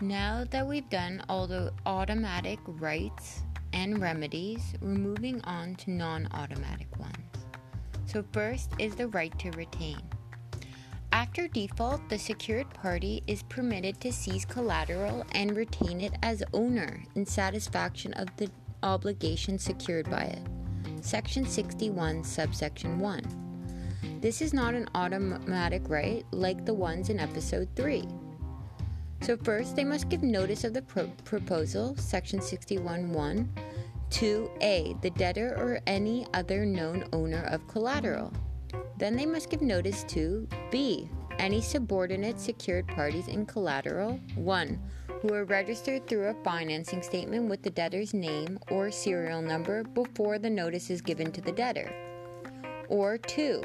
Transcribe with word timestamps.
Now 0.00 0.44
that 0.50 0.66
we've 0.66 0.88
done 0.90 1.22
all 1.28 1.46
the 1.46 1.72
automatic 1.86 2.58
rights 2.66 3.42
and 3.72 4.00
remedies, 4.00 4.74
we're 4.80 4.88
moving 4.88 5.40
on 5.42 5.76
to 5.76 5.92
non 5.92 6.26
automatic 6.32 6.88
ones. 6.98 7.14
So, 8.06 8.24
first 8.32 8.72
is 8.80 8.96
the 8.96 9.06
right 9.08 9.36
to 9.38 9.52
retain. 9.52 10.00
After 11.12 11.46
default, 11.46 12.08
the 12.08 12.18
secured 12.18 12.68
party 12.74 13.22
is 13.28 13.44
permitted 13.44 14.00
to 14.00 14.12
seize 14.12 14.44
collateral 14.44 15.24
and 15.30 15.56
retain 15.56 16.00
it 16.00 16.14
as 16.24 16.42
owner 16.52 17.00
in 17.14 17.24
satisfaction 17.24 18.12
of 18.14 18.26
the 18.36 18.50
obligation 18.82 19.60
secured 19.60 20.10
by 20.10 20.24
it. 20.24 20.42
Section 21.02 21.46
61, 21.46 22.24
subsection 22.24 22.98
1. 22.98 24.18
This 24.20 24.42
is 24.42 24.52
not 24.52 24.74
an 24.74 24.88
automatic 24.96 25.88
right 25.88 26.26
like 26.32 26.64
the 26.64 26.74
ones 26.74 27.10
in 27.10 27.20
episode 27.20 27.68
3. 27.76 28.02
So, 29.24 29.38
first, 29.38 29.74
they 29.74 29.84
must 29.84 30.10
give 30.10 30.22
notice 30.22 30.64
of 30.64 30.74
the 30.74 30.82
pro- 30.82 31.06
proposal, 31.24 31.96
section 31.96 32.40
61.1, 32.40 33.48
to 34.10 34.50
A, 34.60 34.94
the 35.00 35.08
debtor 35.08 35.54
or 35.56 35.80
any 35.86 36.26
other 36.34 36.66
known 36.66 37.08
owner 37.14 37.42
of 37.44 37.66
collateral. 37.66 38.30
Then 38.98 39.16
they 39.16 39.24
must 39.24 39.48
give 39.48 39.62
notice 39.62 40.04
to 40.08 40.46
B, 40.70 41.08
any 41.38 41.62
subordinate 41.62 42.38
secured 42.38 42.86
parties 42.86 43.28
in 43.28 43.46
collateral. 43.46 44.20
1. 44.34 44.78
Who 45.22 45.32
are 45.32 45.46
registered 45.46 46.06
through 46.06 46.26
a 46.26 46.44
financing 46.44 47.00
statement 47.00 47.48
with 47.48 47.62
the 47.62 47.70
debtor's 47.70 48.12
name 48.12 48.58
or 48.70 48.90
serial 48.90 49.40
number 49.40 49.84
before 49.84 50.38
the 50.38 50.50
notice 50.50 50.90
is 50.90 51.00
given 51.00 51.32
to 51.32 51.40
the 51.40 51.52
debtor. 51.52 51.90
Or 52.90 53.16
2 53.16 53.62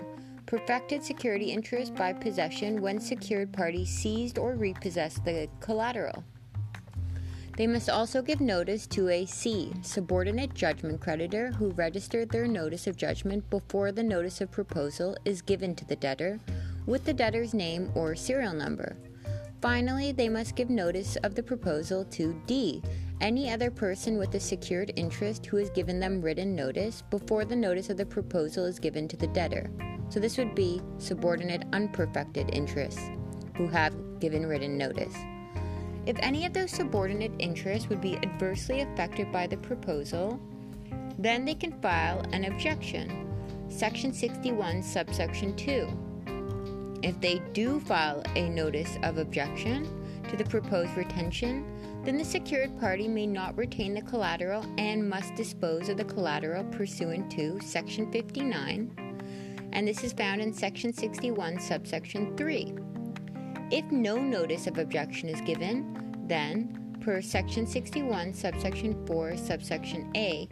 perfected 0.50 1.04
security 1.04 1.52
interest 1.52 1.94
by 1.94 2.12
possession 2.12 2.82
when 2.82 3.00
secured 3.00 3.54
parties 3.54 3.88
seized 3.88 4.40
or 4.40 4.56
repossessed 4.56 5.24
the 5.24 5.48
collateral. 5.60 6.24
They 7.56 7.68
must 7.68 7.88
also 7.88 8.24
give 8.24 8.42
notice 8.42 8.88
to 8.88 9.10
a 9.10 9.28
C, 9.28 9.72
subordinate 9.84 10.56
judgment 10.56 11.02
creditor 11.02 11.52
who 11.52 11.70
registered 11.74 12.32
their 12.32 12.48
notice 12.48 12.88
of 12.88 12.98
judgment 12.98 13.48
before 13.52 13.92
the 13.92 14.02
notice 14.02 14.42
of 14.42 14.50
proposal 14.50 15.16
is 15.24 15.44
given 15.44 15.76
to 15.76 15.86
the 15.86 15.96
debtor 15.96 16.40
with 16.88 17.06
the 17.06 17.14
debtor's 17.14 17.54
name 17.54 17.92
or 17.94 18.16
serial 18.16 18.54
number. 18.54 18.98
Finally, 19.62 20.14
they 20.14 20.30
must 20.30 20.56
give 20.56 20.72
notice 20.72 21.16
of 21.18 21.36
the 21.36 21.44
proposal 21.44 22.06
to 22.06 22.42
D, 22.48 22.82
any 23.22 23.52
other 23.52 23.70
person 23.70 24.18
with 24.18 24.34
a 24.34 24.40
secured 24.40 24.94
interest 24.96 25.46
who 25.46 25.58
has 25.58 25.70
given 25.70 26.00
them 26.00 26.24
written 26.24 26.56
notice 26.56 27.04
before 27.12 27.46
the 27.46 27.56
notice 27.56 27.92
of 27.92 27.98
the 27.98 28.06
proposal 28.06 28.66
is 28.66 28.80
given 28.80 29.08
to 29.10 29.18
the 29.18 29.28
debtor. 29.28 29.70
So 30.10 30.20
this 30.20 30.38
would 30.38 30.56
be 30.56 30.82
subordinate 30.98 31.64
unperfected 31.72 32.50
interests 32.54 33.02
who 33.56 33.68
have 33.68 33.94
given 34.20 34.46
written 34.46 34.78
notice. 34.78 35.16
If 36.06 36.18
any 36.20 36.46
of 36.46 36.54
those 36.54 36.72
subordinate 36.72 37.34
interests 37.38 37.90
would 37.90 38.02
be 38.02 38.18
adversely 38.18 38.82
affected 38.82 39.32
by 39.32 39.48
the 39.48 39.58
proposal, 39.58 40.40
then 41.20 41.46
they 41.46 41.54
can 41.54 41.80
file 41.82 42.26
an 42.32 42.46
objection. 42.46 43.28
Section 43.70 44.12
61, 44.12 44.82
subsection 44.82 45.56
2. 45.56 47.00
If 47.04 47.20
they 47.22 47.40
do 47.54 47.80
file 47.80 48.24
a 48.36 48.50
notice 48.50 48.98
of 49.04 49.20
objection 49.20 49.88
to 50.30 50.36
the 50.36 50.46
proposed 50.46 50.96
retention, 50.98 51.66
then 52.04 52.18
the 52.18 52.26
secured 52.26 52.80
party 52.80 53.08
may 53.08 53.28
not 53.28 53.58
retain 53.58 53.94
the 53.94 54.02
collateral 54.02 54.66
and 54.78 55.08
must 55.08 55.36
dispose 55.36 55.90
of 55.90 55.98
the 55.98 56.06
collateral 56.06 56.64
pursuant 56.66 57.30
to 57.32 57.60
Section 57.62 58.12
59 58.12 58.92
and 59.74 59.88
this 59.88 60.04
is 60.04 60.14
found 60.14 60.42
in 60.42 60.54
section 60.54 60.94
61, 60.94 61.60
subsection 61.60 62.36
3. 62.36 62.74
If 63.72 63.86
no 63.92 64.18
notice 64.18 64.68
of 64.68 64.78
objection 64.78 65.30
is 65.30 65.42
given, 65.42 66.24
then, 66.28 66.98
per 67.02 67.22
section 67.22 67.68
61, 67.68 68.34
subsection 68.34 69.06
4, 69.06 69.38
subsection 69.38 70.12
A, 70.16 70.48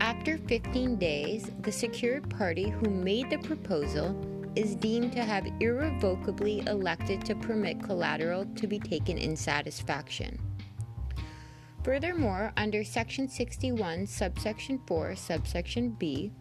after 0.00 0.38
15 0.38 0.96
days, 0.96 1.50
the 1.62 1.72
secured 1.72 2.28
party 2.28 2.68
who 2.68 2.90
made 2.90 3.30
the 3.30 3.38
proposal 3.38 4.14
is 4.56 4.74
deemed 4.74 5.12
to 5.12 5.24
have 5.24 5.46
irrevocably 5.60 6.62
elected 6.66 7.24
to 7.24 7.34
permit 7.34 7.82
collateral 7.82 8.44
to 8.56 8.66
be 8.66 8.78
taken 8.78 9.18
in 9.18 9.36
satisfaction. 9.36 10.38
Furthermore, 11.82 12.52
under 12.56 12.82
section 12.82 13.28
61, 13.28 14.06
subsection 14.06 14.80
4, 14.86 15.16
subsection 15.16 15.90
B, 15.90 16.32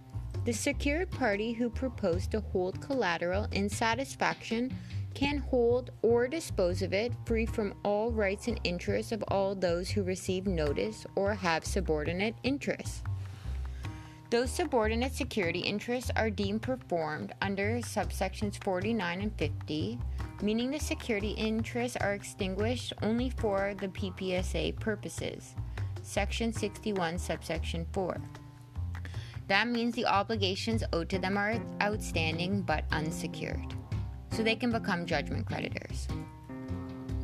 the 0.45 0.53
secured 0.53 1.09
party 1.09 1.53
who 1.53 1.69
proposed 1.69 2.31
to 2.31 2.41
hold 2.41 2.81
collateral 2.81 3.47
in 3.53 3.69
satisfaction 3.69 4.75
can 5.13 5.37
hold 5.37 5.91
or 6.01 6.27
dispose 6.27 6.81
of 6.81 6.91
it 6.91 7.13
free 7.25 7.45
from 7.45 7.73
all 7.83 8.11
rights 8.11 8.47
and 8.47 8.59
interests 8.63 9.11
of 9.11 9.23
all 9.29 9.55
those 9.55 9.89
who 9.89 10.03
receive 10.03 10.47
notice 10.47 11.05
or 11.15 11.33
have 11.33 11.63
subordinate 11.63 12.35
interests. 12.43 13.03
Those 14.31 14.49
subordinate 14.49 15.13
security 15.13 15.59
interests 15.59 16.09
are 16.15 16.31
deemed 16.31 16.63
performed 16.63 17.33
under 17.41 17.77
subsections 17.81 18.61
49 18.63 19.21
and 19.21 19.37
50, 19.37 19.99
meaning 20.41 20.71
the 20.71 20.79
security 20.79 21.31
interests 21.31 21.95
are 21.97 22.15
extinguished 22.15 22.93
only 23.03 23.29
for 23.29 23.75
the 23.79 23.89
PPSA 23.89 24.77
purposes. 24.79 25.53
Section 26.01 26.51
61, 26.51 27.19
subsection 27.19 27.85
4. 27.93 28.19
That 29.47 29.67
means 29.67 29.95
the 29.95 30.05
obligations 30.05 30.83
owed 30.93 31.09
to 31.09 31.19
them 31.19 31.37
are 31.37 31.61
outstanding 31.81 32.61
but 32.61 32.85
unsecured, 32.91 33.73
so 34.31 34.43
they 34.43 34.55
can 34.55 34.71
become 34.71 35.05
judgment 35.05 35.45
creditors. 35.45 36.07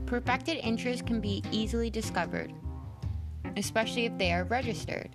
Perfected 0.05 0.57
interest 0.57 1.05
can 1.05 1.21
be 1.21 1.43
easily 1.51 1.89
discovered, 1.89 2.51
especially 3.57 4.05
if 4.05 4.17
they 4.17 4.33
are 4.33 4.43
registered. 4.43 5.09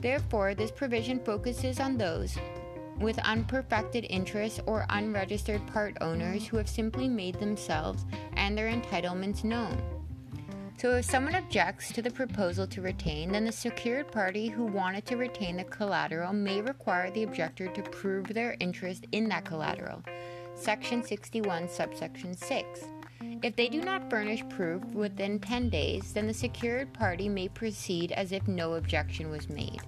Therefore, 0.00 0.54
this 0.54 0.70
provision 0.70 1.18
focuses 1.18 1.80
on 1.80 1.96
those 1.96 2.36
with 3.00 3.18
unperfected 3.18 4.06
interests 4.08 4.60
or 4.66 4.86
unregistered 4.90 5.66
part 5.66 5.96
owners 6.00 6.46
who 6.46 6.56
have 6.56 6.68
simply 6.68 7.08
made 7.08 7.34
themselves 7.34 8.04
and 8.36 8.56
their 8.56 8.70
entitlements 8.70 9.44
known. 9.44 9.95
So, 10.78 10.96
if 10.96 11.06
someone 11.06 11.34
objects 11.34 11.90
to 11.92 12.02
the 12.02 12.10
proposal 12.10 12.66
to 12.66 12.82
retain, 12.82 13.32
then 13.32 13.46
the 13.46 13.52
secured 13.52 14.12
party 14.12 14.48
who 14.48 14.66
wanted 14.66 15.06
to 15.06 15.16
retain 15.16 15.56
the 15.56 15.64
collateral 15.64 16.34
may 16.34 16.60
require 16.60 17.10
the 17.10 17.22
objector 17.22 17.68
to 17.68 17.82
prove 17.82 18.26
their 18.28 18.58
interest 18.60 19.06
in 19.12 19.26
that 19.30 19.46
collateral. 19.46 20.02
Section 20.54 21.02
61, 21.02 21.70
subsection 21.70 22.34
6. 22.34 22.84
If 23.42 23.56
they 23.56 23.68
do 23.68 23.80
not 23.80 24.10
furnish 24.10 24.42
proof 24.50 24.84
within 24.86 25.38
10 25.38 25.70
days, 25.70 26.12
then 26.12 26.26
the 26.26 26.34
secured 26.34 26.92
party 26.92 27.28
may 27.28 27.48
proceed 27.48 28.12
as 28.12 28.32
if 28.32 28.46
no 28.46 28.74
objection 28.74 29.30
was 29.30 29.48
made. 29.48 29.80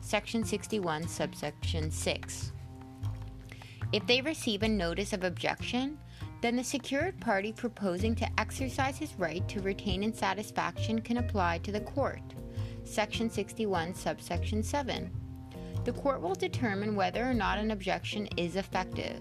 Section 0.00 0.44
61, 0.44 1.06
subsection 1.06 1.88
6. 1.88 2.52
If 3.92 4.04
they 4.08 4.20
receive 4.20 4.64
a 4.64 4.68
notice 4.68 5.12
of 5.12 5.22
objection, 5.22 5.98
then 6.42 6.56
the 6.56 6.64
secured 6.64 7.18
party 7.20 7.52
proposing 7.52 8.16
to 8.16 8.28
exercise 8.40 8.98
his 8.98 9.14
right 9.14 9.48
to 9.48 9.62
retain 9.62 10.02
in 10.02 10.12
satisfaction 10.12 11.00
can 11.00 11.18
apply 11.18 11.58
to 11.58 11.70
the 11.70 11.80
court. 11.80 12.34
Section 12.82 13.30
61, 13.30 13.94
subsection 13.94 14.60
7. 14.60 15.08
The 15.84 15.92
court 15.92 16.20
will 16.20 16.34
determine 16.34 16.96
whether 16.96 17.24
or 17.24 17.32
not 17.32 17.58
an 17.58 17.70
objection 17.70 18.26
is 18.36 18.56
effective. 18.56 19.20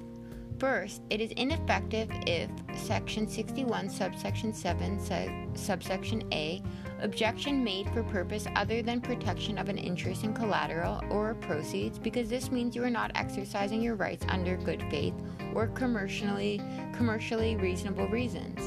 First, 0.57 1.03
it 1.11 1.21
is 1.21 1.31
ineffective 1.33 2.09
if 2.27 2.49
Section 2.75 3.27
61, 3.27 3.89
subsection 3.89 4.51
7, 4.53 5.55
subsection 5.55 6.23
A, 6.33 6.61
objection 7.01 7.63
made 7.63 7.89
for 7.91 8.03
purpose 8.03 8.47
other 8.55 8.81
than 8.81 9.01
protection 9.01 9.57
of 9.57 9.69
an 9.69 9.77
interest 9.77 10.23
in 10.23 10.33
collateral 10.33 11.03
or 11.09 11.35
proceeds, 11.35 11.97
because 11.97 12.29
this 12.29 12.51
means 12.51 12.75
you 12.75 12.83
are 12.83 12.91
not 12.91 13.11
exercising 13.15 13.81
your 13.81 13.95
rights 13.95 14.25
under 14.29 14.57
good 14.57 14.83
faith 14.89 15.15
or 15.55 15.67
commercially 15.67 16.61
commercially 16.93 17.55
reasonable 17.55 18.07
reasons. 18.07 18.59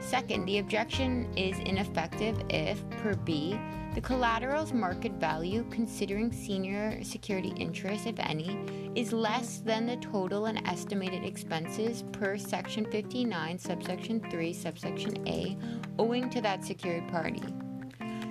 Second, 0.00 0.46
the 0.46 0.58
objection 0.58 1.30
is 1.36 1.58
ineffective 1.58 2.40
if, 2.48 2.82
per 2.90 3.14
B, 3.14 3.58
the 3.94 4.00
collateral's 4.00 4.72
market 4.72 5.12
value, 5.12 5.66
considering 5.70 6.32
senior 6.32 7.02
security 7.02 7.52
interest, 7.56 8.06
if 8.06 8.18
any, 8.18 8.58
is 8.94 9.12
less 9.12 9.58
than 9.58 9.86
the 9.86 9.96
total 9.96 10.46
and 10.46 10.66
estimated 10.66 11.24
expenses 11.24 12.04
per 12.12 12.38
Section 12.38 12.84
59, 12.90 13.58
subsection 13.58 14.20
3, 14.30 14.52
subsection 14.52 15.28
A, 15.28 15.58
owing 15.98 16.30
to 16.30 16.40
that 16.40 16.64
secured 16.64 17.08
party. 17.08 17.42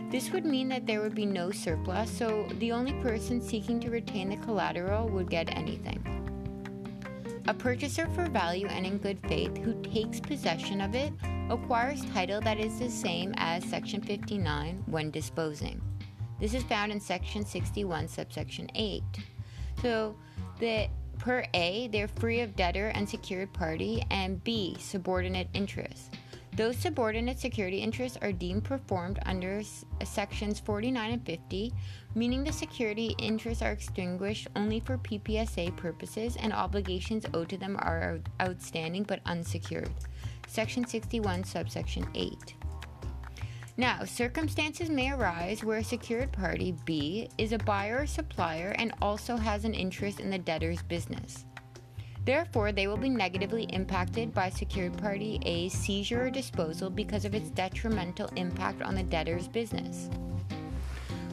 This 0.09 0.31
would 0.31 0.45
mean 0.45 0.69
that 0.69 0.85
there 0.85 1.01
would 1.01 1.15
be 1.15 1.25
no 1.25 1.51
surplus, 1.51 2.09
so 2.09 2.47
the 2.59 2.71
only 2.71 2.93
person 3.01 3.41
seeking 3.41 3.79
to 3.81 3.89
retain 3.89 4.29
the 4.29 4.37
collateral 4.37 5.09
would 5.09 5.29
get 5.29 5.55
anything. 5.55 6.16
A 7.49 7.53
purchaser 7.53 8.07
for 8.09 8.25
value 8.25 8.67
and 8.67 8.85
in 8.85 8.97
good 8.97 9.19
faith 9.29 9.55
who 9.55 9.81
takes 9.81 10.19
possession 10.19 10.81
of 10.81 10.95
it 10.95 11.13
acquires 11.49 12.03
title 12.11 12.41
that 12.41 12.59
is 12.59 12.77
the 12.77 12.89
same 12.89 13.33
as 13.37 13.63
Section 13.63 14.01
59 14.01 14.83
when 14.85 15.11
disposing. 15.11 15.81
This 16.41 16.53
is 16.53 16.63
found 16.63 16.91
in 16.91 16.99
Section 16.99 17.45
61, 17.45 18.09
subsection 18.09 18.69
8. 18.75 19.01
So, 19.81 20.17
the 20.59 20.89
per 21.19 21.45
A, 21.53 21.87
they're 21.87 22.09
free 22.09 22.41
of 22.41 22.53
debtor 22.57 22.89
and 22.89 23.07
secured 23.07 23.53
party, 23.53 24.03
and 24.11 24.43
B, 24.43 24.75
subordinate 24.77 25.47
interest. 25.53 26.15
Those 26.57 26.75
subordinate 26.75 27.37
security 27.37 27.77
interests 27.77 28.17
are 28.19 28.31
deemed 28.31 28.63
performed 28.63 29.19
under 29.27 29.61
sections 30.03 30.59
49 30.59 31.11
and 31.11 31.23
50, 31.23 31.71
meaning 32.15 32.43
the 32.43 32.51
security 32.51 33.13
interests 33.19 33.61
are 33.61 33.73
extinguished 33.73 34.47
only 34.55 34.79
for 34.79 34.97
PPSA 34.97 35.77
purposes 35.77 36.35
and 36.35 36.51
obligations 36.51 37.27
owed 37.35 37.49
to 37.49 37.57
them 37.57 37.77
are 37.77 38.19
outstanding 38.41 39.03
but 39.03 39.19
unsecured. 39.27 39.91
Section 40.47 40.83
61, 40.83 41.43
subsection 41.43 42.07
8. 42.15 42.55
Now, 43.77 44.03
circumstances 44.05 44.89
may 44.89 45.11
arise 45.11 45.63
where 45.63 45.77
a 45.77 45.83
secured 45.83 46.31
party 46.31 46.75
B 46.85 47.29
is 47.37 47.51
a 47.51 47.59
buyer 47.59 47.99
or 47.99 48.07
supplier 48.07 48.73
and 48.79 48.95
also 48.99 49.37
has 49.37 49.63
an 49.63 49.75
interest 49.75 50.19
in 50.19 50.31
the 50.31 50.39
debtor's 50.39 50.81
business. 50.81 51.45
Therefore, 52.27 52.73
they 52.73 52.87
will 52.87 52.97
be 52.97 53.07
negatively 53.07 53.63
impacted 53.69 54.33
by 54.33 54.49
secured 54.49 54.97
party 54.97 55.39
A's 55.43 55.71
seizure 55.71 56.25
or 56.25 56.29
disposal 56.29 56.89
because 56.89 57.23
of 57.23 57.33
its 57.33 57.49
detrimental 57.51 58.29
impact 58.35 58.81
on 58.81 58.95
the 58.95 59.03
debtor's 59.03 59.47
business. 59.47 60.09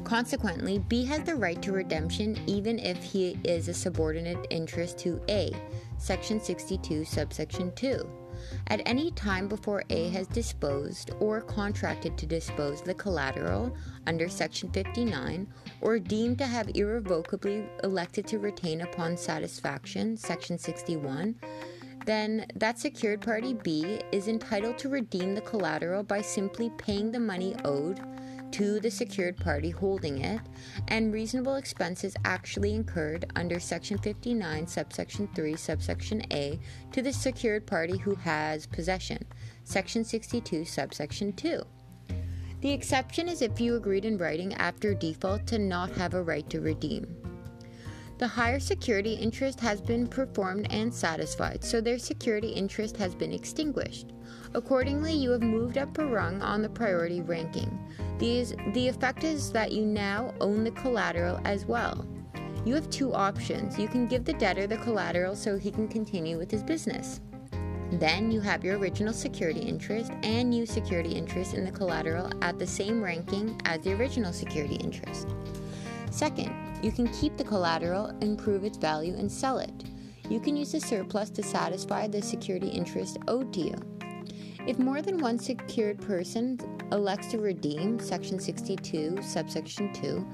Consequently, 0.04 0.78
B 0.78 1.04
has 1.06 1.24
the 1.24 1.34
right 1.34 1.60
to 1.62 1.72
redemption 1.72 2.38
even 2.46 2.78
if 2.78 3.02
he 3.02 3.36
is 3.42 3.66
a 3.66 3.74
subordinate 3.74 4.46
interest 4.50 4.96
to 4.98 5.20
A, 5.28 5.50
section 5.98 6.40
62, 6.40 7.04
subsection 7.04 7.72
2. 7.74 8.23
At 8.68 8.82
any 8.86 9.10
time 9.12 9.48
before 9.48 9.84
A 9.90 10.08
has 10.10 10.26
disposed 10.26 11.10
or 11.20 11.40
contracted 11.40 12.16
to 12.18 12.26
dispose 12.26 12.82
the 12.82 12.94
collateral 12.94 13.74
under 14.06 14.28
section 14.28 14.70
59 14.70 15.46
or 15.80 15.98
deemed 15.98 16.38
to 16.38 16.46
have 16.46 16.70
irrevocably 16.74 17.68
elected 17.82 18.26
to 18.28 18.38
retain 18.38 18.80
upon 18.82 19.16
satisfaction 19.16 20.16
section 20.16 20.58
61 20.58 21.36
then 22.06 22.44
that 22.54 22.78
secured 22.78 23.22
party 23.22 23.54
B 23.54 24.00
is 24.12 24.28
entitled 24.28 24.78
to 24.78 24.88
redeem 24.88 25.34
the 25.34 25.40
collateral 25.40 26.02
by 26.02 26.20
simply 26.20 26.70
paying 26.76 27.10
the 27.10 27.20
money 27.20 27.56
owed 27.64 28.00
to 28.54 28.78
the 28.78 28.90
secured 28.90 29.36
party 29.36 29.70
holding 29.70 30.20
it, 30.20 30.40
and 30.86 31.12
reasonable 31.12 31.56
expenses 31.56 32.14
actually 32.24 32.72
incurred 32.72 33.24
under 33.34 33.58
Section 33.58 33.98
59, 33.98 34.68
subsection 34.68 35.28
3, 35.34 35.56
subsection 35.56 36.22
A, 36.32 36.60
to 36.92 37.02
the 37.02 37.12
secured 37.12 37.66
party 37.66 37.98
who 37.98 38.14
has 38.14 38.64
possession, 38.66 39.18
Section 39.64 40.04
62, 40.04 40.64
subsection 40.64 41.32
2. 41.32 41.62
The 42.60 42.70
exception 42.70 43.28
is 43.28 43.42
if 43.42 43.60
you 43.60 43.74
agreed 43.74 44.04
in 44.04 44.18
writing 44.18 44.54
after 44.54 44.94
default 44.94 45.48
to 45.48 45.58
not 45.58 45.90
have 45.96 46.14
a 46.14 46.22
right 46.22 46.48
to 46.50 46.60
redeem. 46.60 47.12
The 48.18 48.28
higher 48.28 48.60
security 48.60 49.14
interest 49.14 49.58
has 49.58 49.80
been 49.80 50.06
performed 50.06 50.68
and 50.70 50.94
satisfied, 50.94 51.64
so 51.64 51.80
their 51.80 51.98
security 51.98 52.50
interest 52.50 52.96
has 52.98 53.16
been 53.16 53.32
extinguished. 53.32 54.13
Accordingly, 54.54 55.12
you 55.12 55.30
have 55.30 55.42
moved 55.42 55.78
up 55.78 55.98
a 55.98 56.06
rung 56.06 56.40
on 56.42 56.62
the 56.62 56.68
priority 56.68 57.20
ranking. 57.20 57.78
These, 58.18 58.54
the 58.72 58.88
effect 58.88 59.24
is 59.24 59.50
that 59.52 59.72
you 59.72 59.84
now 59.84 60.32
own 60.40 60.64
the 60.64 60.70
collateral 60.70 61.40
as 61.44 61.66
well. 61.66 62.06
You 62.64 62.74
have 62.74 62.88
two 62.88 63.12
options. 63.12 63.78
You 63.78 63.88
can 63.88 64.06
give 64.06 64.24
the 64.24 64.32
debtor 64.32 64.66
the 64.66 64.78
collateral 64.78 65.36
so 65.36 65.58
he 65.58 65.70
can 65.70 65.88
continue 65.88 66.38
with 66.38 66.50
his 66.50 66.62
business. 66.62 67.20
Then 67.92 68.30
you 68.30 68.40
have 68.40 68.64
your 68.64 68.78
original 68.78 69.12
security 69.12 69.60
interest 69.60 70.10
and 70.22 70.50
new 70.50 70.66
security 70.66 71.12
interest 71.12 71.54
in 71.54 71.64
the 71.64 71.70
collateral 71.70 72.30
at 72.42 72.58
the 72.58 72.66
same 72.66 73.02
ranking 73.02 73.60
as 73.66 73.80
the 73.82 73.92
original 73.92 74.32
security 74.32 74.76
interest. 74.76 75.28
Second, 76.10 76.54
you 76.82 76.92
can 76.92 77.08
keep 77.08 77.36
the 77.36 77.44
collateral, 77.44 78.16
improve 78.20 78.64
its 78.64 78.78
value, 78.78 79.14
and 79.14 79.30
sell 79.30 79.58
it. 79.58 79.84
You 80.28 80.40
can 80.40 80.56
use 80.56 80.72
the 80.72 80.80
surplus 80.80 81.28
to 81.30 81.42
satisfy 81.42 82.08
the 82.08 82.22
security 82.22 82.68
interest 82.68 83.18
owed 83.28 83.52
to 83.52 83.60
you. 83.60 83.74
If 84.66 84.78
more 84.78 85.02
than 85.02 85.18
one 85.18 85.38
secured 85.38 86.00
person 86.00 86.58
elects 86.90 87.26
to 87.28 87.38
redeem 87.38 87.98
Section 87.98 88.38
62, 88.38 89.18
subsection 89.20 89.92
2, 89.92 90.26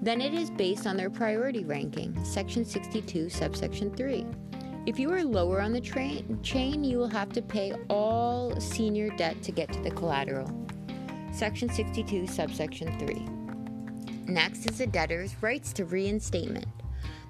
then 0.00 0.22
it 0.22 0.32
is 0.32 0.48
based 0.50 0.86
on 0.86 0.96
their 0.96 1.10
priority 1.10 1.64
ranking, 1.64 2.24
Section 2.24 2.64
62, 2.64 3.28
subsection 3.28 3.94
3. 3.94 4.26
If 4.86 4.98
you 4.98 5.12
are 5.12 5.22
lower 5.22 5.60
on 5.60 5.72
the 5.72 5.82
tra- 5.82 6.22
chain, 6.42 6.82
you 6.82 6.96
will 6.96 7.08
have 7.08 7.30
to 7.32 7.42
pay 7.42 7.74
all 7.90 8.58
senior 8.58 9.10
debt 9.16 9.42
to 9.42 9.52
get 9.52 9.70
to 9.72 9.82
the 9.82 9.90
collateral. 9.90 10.50
Section 11.32 11.68
62, 11.68 12.26
subsection 12.26 12.98
3. 12.98 14.32
Next 14.32 14.64
is 14.64 14.78
the 14.78 14.86
debtor's 14.86 15.34
rights 15.42 15.74
to 15.74 15.84
reinstatement. 15.84 16.66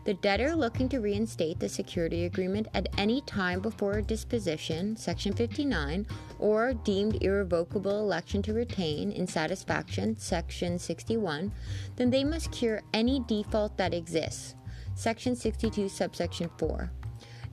The 0.04 0.14
debtor 0.14 0.54
looking 0.54 0.90
to 0.90 1.00
reinstate 1.00 1.58
the 1.58 1.68
security 1.68 2.26
agreement 2.26 2.68
at 2.74 2.88
any 2.98 3.22
time 3.22 3.60
before 3.60 4.02
disposition, 4.02 4.96
Section 4.96 5.32
59, 5.32 6.06
or 6.38 6.74
deemed 6.74 7.22
irrevocable 7.22 8.00
election 8.00 8.42
to 8.42 8.52
retain 8.52 9.12
in 9.12 9.26
satisfaction, 9.26 10.14
Section 10.18 10.78
61, 10.78 11.50
then 11.96 12.10
they 12.10 12.22
must 12.22 12.52
cure 12.52 12.82
any 12.92 13.24
default 13.26 13.78
that 13.78 13.94
exists, 13.94 14.54
Section 14.94 15.34
62, 15.34 15.88
subsection 15.88 16.50
4. 16.58 16.90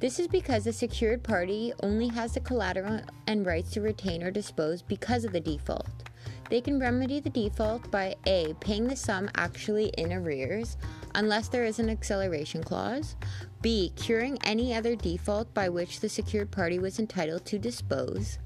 This 0.01 0.19
is 0.19 0.27
because 0.27 0.65
the 0.65 0.73
secured 0.73 1.23
party 1.23 1.71
only 1.83 2.09
has 2.09 2.33
the 2.33 2.39
collateral 2.41 2.99
and 3.27 3.45
rights 3.45 3.71
to 3.71 3.81
retain 3.81 4.23
or 4.23 4.31
dispose 4.31 4.81
because 4.81 5.23
of 5.23 5.31
the 5.31 5.39
default. 5.39 6.09
They 6.49 6.59
can 6.59 6.79
remedy 6.79 7.21
the 7.21 7.29
default 7.29 7.89
by 7.91 8.15
A. 8.25 8.53
paying 8.59 8.87
the 8.87 8.95
sum 8.97 9.29
actually 9.35 9.85
in 9.97 10.11
arrears, 10.11 10.75
unless 11.15 11.47
there 11.47 11.65
is 11.65 11.79
an 11.79 11.89
acceleration 11.89 12.63
clause, 12.63 13.15
B. 13.61 13.93
curing 13.95 14.37
any 14.43 14.73
other 14.73 14.95
default 14.95 15.53
by 15.53 15.69
which 15.69 15.99
the 15.99 16.09
secured 16.09 16.51
party 16.51 16.79
was 16.79 16.99
entitled 16.99 17.45
to 17.45 17.59
dispose, 17.59 18.39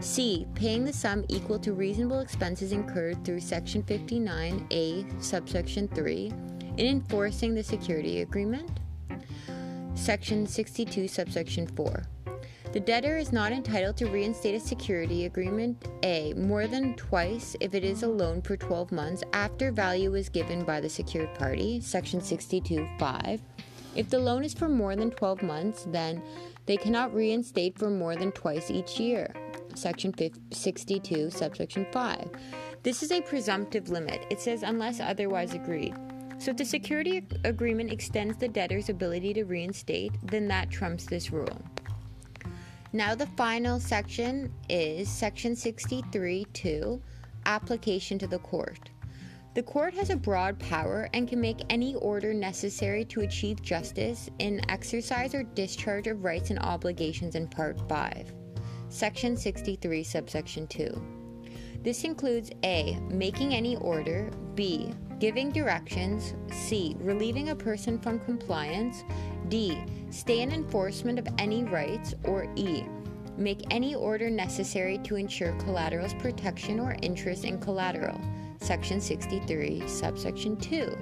C. 0.00 0.46
Paying 0.54 0.84
the 0.84 0.92
sum 0.92 1.24
equal 1.28 1.58
to 1.58 1.72
reasonable 1.72 2.20
expenses 2.20 2.72
incurred 2.72 3.24
through 3.24 3.40
Section 3.40 3.82
59A, 3.82 5.22
subsection 5.22 5.88
3, 5.88 6.32
in 6.76 6.86
enforcing 6.86 7.54
the 7.54 7.62
security 7.62 8.20
agreement. 8.20 8.80
Section 9.94 10.46
62, 10.46 11.08
subsection 11.08 11.66
4. 11.66 12.04
The 12.70 12.80
debtor 12.80 13.16
is 13.16 13.32
not 13.32 13.52
entitled 13.52 13.96
to 13.96 14.10
reinstate 14.10 14.54
a 14.54 14.60
security 14.60 15.24
agreement 15.24 15.88
A 16.02 16.34
more 16.34 16.66
than 16.66 16.94
twice 16.96 17.56
if 17.60 17.74
it 17.74 17.82
is 17.82 18.02
a 18.02 18.08
loan 18.08 18.42
for 18.42 18.58
12 18.58 18.92
months 18.92 19.22
after 19.32 19.72
value 19.72 20.14
is 20.14 20.28
given 20.28 20.64
by 20.64 20.78
the 20.78 20.88
secured 20.88 21.34
party, 21.34 21.80
section 21.80 22.20
62.5. 22.20 23.40
If 23.96 24.10
the 24.10 24.18
loan 24.18 24.44
is 24.44 24.52
for 24.52 24.68
more 24.68 24.96
than 24.96 25.10
12 25.10 25.42
months, 25.42 25.86
then 25.88 26.22
they 26.66 26.76
cannot 26.76 27.14
reinstate 27.14 27.78
for 27.78 27.88
more 27.88 28.16
than 28.16 28.32
twice 28.32 28.70
each 28.70 29.00
year, 29.00 29.34
section 29.74 30.12
62, 30.52 31.30
subsection 31.30 31.86
5. 31.90 32.30
This 32.82 33.02
is 33.02 33.12
a 33.12 33.22
presumptive 33.22 33.88
limit. 33.88 34.26
It 34.28 34.42
says 34.42 34.62
unless 34.62 35.00
otherwise 35.00 35.54
agreed. 35.54 35.94
So 36.36 36.50
if 36.50 36.58
the 36.58 36.66
security 36.66 37.26
agreement 37.44 37.90
extends 37.90 38.36
the 38.36 38.46
debtor's 38.46 38.90
ability 38.90 39.32
to 39.34 39.44
reinstate, 39.44 40.12
then 40.22 40.46
that 40.48 40.70
trumps 40.70 41.06
this 41.06 41.32
rule. 41.32 41.58
Now, 42.92 43.14
the 43.14 43.26
final 43.26 43.78
section 43.78 44.52
is 44.68 45.10
section 45.10 45.54
63 45.54 46.46
2 46.52 47.02
application 47.44 48.18
to 48.18 48.26
the 48.26 48.38
court. 48.38 48.90
The 49.54 49.62
court 49.62 49.92
has 49.94 50.10
a 50.10 50.16
broad 50.16 50.58
power 50.58 51.08
and 51.12 51.28
can 51.28 51.40
make 51.40 51.60
any 51.68 51.96
order 51.96 52.32
necessary 52.32 53.04
to 53.06 53.22
achieve 53.22 53.60
justice 53.60 54.30
in 54.38 54.62
exercise 54.70 55.34
or 55.34 55.42
discharge 55.42 56.06
of 56.06 56.24
rights 56.24 56.50
and 56.50 56.58
obligations 56.60 57.34
in 57.34 57.48
Part 57.48 57.76
5. 57.88 58.32
Section 58.88 59.36
63, 59.36 60.02
subsection 60.04 60.66
2. 60.66 61.02
This 61.82 62.04
includes 62.04 62.50
A. 62.64 62.98
Making 63.10 63.54
any 63.54 63.76
order, 63.76 64.30
B. 64.54 64.94
Giving 65.18 65.50
directions, 65.50 66.34
C. 66.52 66.96
Relieving 67.00 67.50
a 67.50 67.56
person 67.56 67.98
from 67.98 68.20
compliance, 68.20 69.04
D. 69.48 69.78
Stay 70.10 70.40
in 70.40 70.52
enforcement 70.52 71.18
of 71.18 71.28
any 71.38 71.64
rights, 71.64 72.14
or 72.24 72.50
E. 72.56 72.84
Make 73.36 73.62
any 73.70 73.94
order 73.94 74.30
necessary 74.30 74.98
to 74.98 75.16
ensure 75.16 75.52
collateral's 75.60 76.14
protection 76.14 76.80
or 76.80 76.96
interest 77.02 77.44
in 77.44 77.60
collateral. 77.60 78.20
Section 78.60 79.00
63, 79.00 79.86
subsection 79.86 80.56
2. 80.56 80.96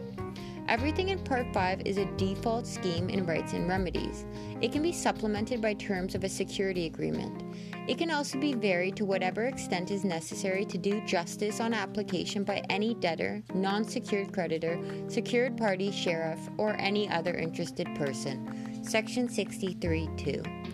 Everything 0.68 1.10
in 1.10 1.20
Part 1.20 1.46
5 1.54 1.82
is 1.86 1.96
a 1.96 2.10
default 2.16 2.66
scheme 2.66 3.08
in 3.08 3.24
rights 3.24 3.52
and 3.52 3.68
remedies. 3.68 4.26
It 4.60 4.72
can 4.72 4.82
be 4.82 4.92
supplemented 4.92 5.62
by 5.62 5.74
terms 5.74 6.16
of 6.16 6.24
a 6.24 6.28
security 6.28 6.86
agreement. 6.86 7.44
It 7.88 7.98
can 7.98 8.10
also 8.10 8.40
be 8.40 8.52
varied 8.52 8.96
to 8.96 9.04
whatever 9.04 9.44
extent 9.44 9.92
is 9.92 10.04
necessary 10.04 10.64
to 10.64 10.76
do 10.76 11.06
justice 11.06 11.60
on 11.60 11.72
application 11.72 12.42
by 12.42 12.64
any 12.68 12.94
debtor, 12.94 13.44
non 13.54 13.84
secured 13.84 14.32
creditor, 14.32 14.80
secured 15.06 15.56
party, 15.56 15.92
sheriff, 15.92 16.40
or 16.58 16.74
any 16.80 17.08
other 17.08 17.34
interested 17.34 17.86
person. 17.94 18.65
Section 18.86 19.28
63 19.28 20.08
2. 20.16 20.65